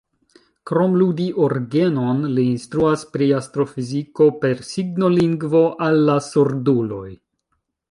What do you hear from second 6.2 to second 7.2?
surduloj.